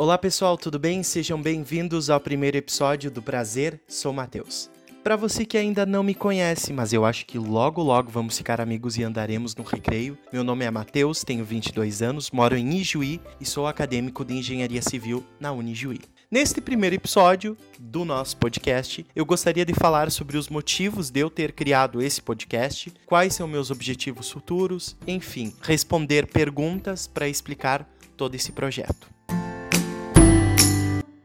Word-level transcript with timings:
Olá 0.00 0.16
pessoal, 0.16 0.56
tudo 0.56 0.78
bem? 0.78 1.02
Sejam 1.02 1.42
bem-vindos 1.42 2.08
ao 2.08 2.18
primeiro 2.18 2.56
episódio 2.56 3.10
do 3.10 3.20
Prazer, 3.20 3.78
sou 3.86 4.14
Matheus. 4.14 4.70
Para 5.04 5.14
você 5.14 5.44
que 5.44 5.58
ainda 5.58 5.84
não 5.84 6.02
me 6.02 6.14
conhece, 6.14 6.72
mas 6.72 6.94
eu 6.94 7.04
acho 7.04 7.26
que 7.26 7.38
logo 7.38 7.82
logo 7.82 8.10
vamos 8.10 8.38
ficar 8.38 8.62
amigos 8.62 8.96
e 8.96 9.02
andaremos 9.02 9.54
no 9.54 9.62
recreio. 9.62 10.16
Meu 10.32 10.42
nome 10.42 10.64
é 10.64 10.70
Matheus, 10.70 11.22
tenho 11.22 11.44
22 11.44 12.00
anos, 12.00 12.30
moro 12.30 12.56
em 12.56 12.78
Ijuí 12.78 13.20
e 13.38 13.44
sou 13.44 13.66
acadêmico 13.66 14.24
de 14.24 14.32
Engenharia 14.32 14.80
Civil 14.80 15.22
na 15.38 15.52
Unijuí. 15.52 16.00
Neste 16.30 16.62
primeiro 16.62 16.96
episódio 16.96 17.54
do 17.78 18.02
nosso 18.02 18.38
podcast, 18.38 19.04
eu 19.14 19.26
gostaria 19.26 19.66
de 19.66 19.74
falar 19.74 20.10
sobre 20.10 20.38
os 20.38 20.48
motivos 20.48 21.10
de 21.10 21.20
eu 21.20 21.28
ter 21.28 21.52
criado 21.52 22.00
esse 22.00 22.22
podcast, 22.22 22.90
quais 23.04 23.34
são 23.34 23.46
meus 23.46 23.70
objetivos 23.70 24.30
futuros, 24.30 24.96
enfim, 25.06 25.52
responder 25.60 26.26
perguntas 26.26 27.06
para 27.06 27.28
explicar 27.28 27.86
todo 28.16 28.34
esse 28.34 28.50
projeto. 28.50 29.19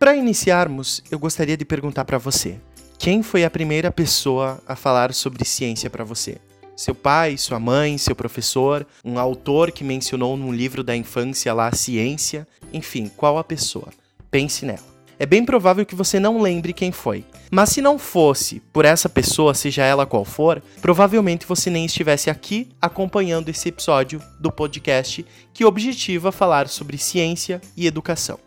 Para 0.06 0.16
iniciarmos, 0.16 1.02
eu 1.10 1.18
gostaria 1.18 1.58
de 1.58 1.66
perguntar 1.66 2.06
para 2.06 2.20
você: 2.20 2.60
quem 2.96 3.24
foi 3.24 3.44
a 3.44 3.50
primeira 3.50 3.92
pessoa 3.92 4.62
a 4.68 4.76
falar 4.76 5.12
sobre 5.16 5.44
ciência 5.44 5.90
para 5.90 6.04
você? 6.04 6.38
Seu 6.78 6.94
pai, 6.94 7.38
sua 7.38 7.60
mãe, 7.60 7.98
seu 7.98 8.16
professor, 8.16 8.86
um 9.04 9.18
autor 9.18 9.72
que 9.72 9.84
mencionou 9.84 10.38
num 10.38 10.54
livro 10.54 10.84
da 10.84 10.96
infância 10.96 11.52
lá 11.56 11.70
a 11.70 11.76
ciência? 11.76 12.48
Enfim, 12.72 13.10
qual 13.18 13.40
a 13.40 13.44
pessoa? 13.44 13.88
Pense 14.30 14.64
nela. 14.64 14.86
É 15.18 15.26
bem 15.26 15.44
provável 15.44 15.84
que 15.84 15.96
você 15.96 16.20
não 16.20 16.40
lembre 16.40 16.72
quem 16.72 16.92
foi. 16.92 17.26
Mas 17.50 17.70
se 17.70 17.82
não 17.82 17.98
fosse 17.98 18.60
por 18.72 18.86
essa 18.86 19.10
pessoa, 19.10 19.56
seja 19.56 19.84
ela 19.84 20.06
qual 20.06 20.24
for, 20.24 20.62
provavelmente 20.84 21.48
você 21.48 21.72
nem 21.72 21.86
estivesse 21.86 22.30
aqui 22.30 22.70
acompanhando 22.80 23.50
esse 23.50 23.70
episódio 23.70 24.22
do 24.40 24.52
podcast 24.52 25.26
que 25.52 25.66
objetiva 25.66 26.32
falar 26.32 26.68
sobre 26.68 26.96
ciência 26.96 27.60
e 27.76 27.88
educação. 27.88 28.38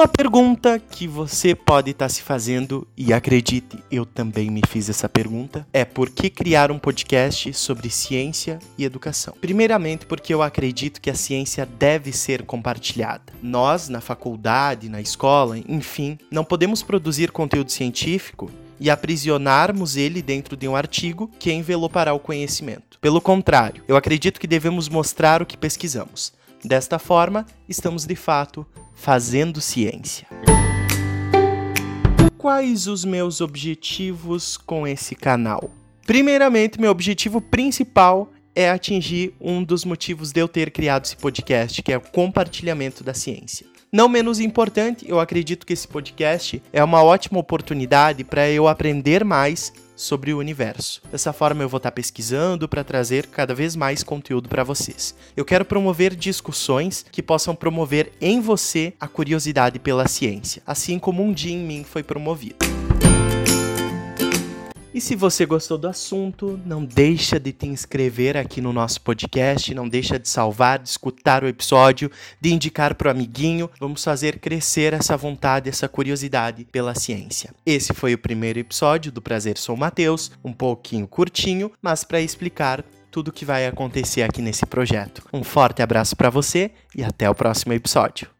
Uma 0.00 0.08
pergunta 0.08 0.78
que 0.78 1.06
você 1.06 1.54
pode 1.54 1.90
estar 1.90 2.06
tá 2.06 2.08
se 2.08 2.22
fazendo, 2.22 2.88
e 2.96 3.12
acredite, 3.12 3.84
eu 3.90 4.06
também 4.06 4.48
me 4.48 4.62
fiz 4.66 4.88
essa 4.88 5.10
pergunta, 5.10 5.66
é 5.74 5.84
por 5.84 6.08
que 6.08 6.30
criar 6.30 6.70
um 6.70 6.78
podcast 6.78 7.52
sobre 7.52 7.90
ciência 7.90 8.58
e 8.78 8.84
educação? 8.86 9.34
Primeiramente, 9.38 10.06
porque 10.06 10.32
eu 10.32 10.40
acredito 10.40 11.02
que 11.02 11.10
a 11.10 11.14
ciência 11.14 11.66
deve 11.66 12.14
ser 12.14 12.44
compartilhada. 12.44 13.24
Nós, 13.42 13.90
na 13.90 14.00
faculdade, 14.00 14.88
na 14.88 15.02
escola, 15.02 15.58
enfim, 15.68 16.18
não 16.30 16.44
podemos 16.44 16.82
produzir 16.82 17.30
conteúdo 17.30 17.70
científico 17.70 18.50
e 18.80 18.88
aprisionarmos 18.88 19.98
ele 19.98 20.22
dentro 20.22 20.56
de 20.56 20.66
um 20.66 20.74
artigo 20.74 21.30
que 21.38 21.52
envelopará 21.52 22.14
o 22.14 22.18
conhecimento. 22.18 22.98
Pelo 23.02 23.20
contrário, 23.20 23.84
eu 23.86 23.96
acredito 23.96 24.40
que 24.40 24.46
devemos 24.46 24.88
mostrar 24.88 25.42
o 25.42 25.46
que 25.46 25.58
pesquisamos. 25.58 26.32
Desta 26.64 26.98
forma, 26.98 27.46
estamos 27.68 28.04
de 28.04 28.14
fato 28.14 28.66
fazendo 28.94 29.60
ciência. 29.60 30.26
Quais 32.36 32.86
os 32.86 33.04
meus 33.04 33.40
objetivos 33.40 34.58
com 34.58 34.86
esse 34.86 35.14
canal? 35.14 35.70
Primeiramente, 36.06 36.80
meu 36.80 36.90
objetivo 36.90 37.40
principal 37.40 38.30
é 38.54 38.70
atingir 38.70 39.34
um 39.40 39.62
dos 39.64 39.84
motivos 39.84 40.32
de 40.32 40.40
eu 40.40 40.48
ter 40.48 40.70
criado 40.70 41.04
esse 41.04 41.16
podcast, 41.16 41.82
que 41.82 41.92
é 41.92 41.96
o 41.96 42.00
compartilhamento 42.00 43.02
da 43.02 43.14
ciência. 43.14 43.66
Não 43.92 44.08
menos 44.08 44.38
importante, 44.38 45.04
eu 45.08 45.18
acredito 45.18 45.66
que 45.66 45.72
esse 45.72 45.88
podcast 45.88 46.62
é 46.72 46.82
uma 46.82 47.02
ótima 47.02 47.40
oportunidade 47.40 48.22
para 48.22 48.48
eu 48.48 48.68
aprender 48.68 49.24
mais 49.24 49.72
sobre 49.96 50.32
o 50.32 50.38
universo. 50.38 51.02
Dessa 51.10 51.32
forma, 51.32 51.64
eu 51.64 51.68
vou 51.68 51.78
estar 51.78 51.90
pesquisando 51.90 52.68
para 52.68 52.84
trazer 52.84 53.26
cada 53.26 53.52
vez 53.52 53.74
mais 53.74 54.04
conteúdo 54.04 54.48
para 54.48 54.62
vocês. 54.62 55.12
Eu 55.36 55.44
quero 55.44 55.64
promover 55.64 56.14
discussões 56.14 57.04
que 57.10 57.20
possam 57.20 57.52
promover 57.52 58.12
em 58.20 58.40
você 58.40 58.92
a 59.00 59.08
curiosidade 59.08 59.80
pela 59.80 60.06
ciência, 60.06 60.62
assim 60.64 60.96
como 60.96 61.24
um 61.24 61.32
dia 61.32 61.52
em 61.52 61.58
mim 61.58 61.82
foi 61.82 62.04
promovido. 62.04 62.58
E 64.92 65.00
se 65.00 65.14
você 65.14 65.46
gostou 65.46 65.78
do 65.78 65.86
assunto, 65.86 66.60
não 66.66 66.84
deixa 66.84 67.38
de 67.38 67.52
te 67.52 67.64
inscrever 67.64 68.36
aqui 68.36 68.60
no 68.60 68.72
nosso 68.72 69.00
podcast, 69.00 69.72
não 69.72 69.88
deixa 69.88 70.18
de 70.18 70.28
salvar, 70.28 70.80
de 70.80 70.88
escutar 70.88 71.44
o 71.44 71.46
episódio, 71.46 72.10
de 72.40 72.52
indicar 72.52 72.96
para 72.96 73.06
o 73.06 73.10
amiguinho. 73.12 73.70
Vamos 73.78 74.02
fazer 74.02 74.40
crescer 74.40 74.92
essa 74.92 75.16
vontade, 75.16 75.68
essa 75.68 75.88
curiosidade 75.88 76.64
pela 76.64 76.94
ciência. 76.96 77.54
Esse 77.64 77.94
foi 77.94 78.14
o 78.14 78.18
primeiro 78.18 78.58
episódio 78.58 79.12
do 79.12 79.22
Prazer 79.22 79.56
Sou 79.58 79.76
Mateus, 79.76 80.32
um 80.44 80.52
pouquinho 80.52 81.06
curtinho, 81.06 81.70
mas 81.80 82.02
para 82.02 82.20
explicar 82.20 82.84
tudo 83.12 83.28
o 83.28 83.32
que 83.32 83.44
vai 83.44 83.66
acontecer 83.66 84.22
aqui 84.22 84.42
nesse 84.42 84.66
projeto. 84.66 85.22
Um 85.32 85.44
forte 85.44 85.82
abraço 85.82 86.16
para 86.16 86.30
você 86.30 86.72
e 86.96 87.04
até 87.04 87.30
o 87.30 87.34
próximo 87.34 87.72
episódio. 87.72 88.39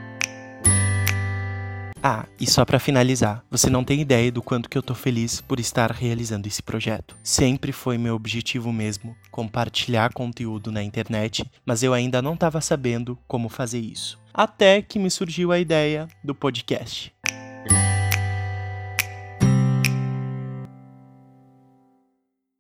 Ah, 2.03 2.25
e 2.41 2.49
só 2.49 2.65
para 2.65 2.78
finalizar, 2.78 3.44
você 3.50 3.69
não 3.69 3.84
tem 3.84 4.00
ideia 4.00 4.33
do 4.33 4.43
quanto 4.43 4.71
que 4.71 4.78
eu 4.78 4.83
tô 4.83 4.94
feliz 4.94 5.43
por 5.43 5.61
estar 5.61 5.91
realizando 5.91 6.47
esse 6.47 6.62
projeto. 6.62 7.15
Sempre 7.22 7.72
foi 7.72 7.99
meu 7.99 8.15
objetivo 8.15 8.72
mesmo 8.72 9.15
compartilhar 9.31 10.12
conteúdo 10.15 10.72
na 10.72 10.83
internet, 10.83 11.44
mas 11.65 11.83
eu 11.83 11.93
ainda 11.93 12.22
não 12.22 12.34
estava 12.34 12.60
sabendo 12.62 13.19
como 13.28 13.50
fazer 13.50 13.81
isso. 13.81 14.19
Até 14.33 14.81
que 14.81 14.99
me 14.99 15.10
surgiu 15.10 15.53
a 15.53 15.59
ideia 15.59 16.09
do 16.25 16.34
podcast. 16.34 17.12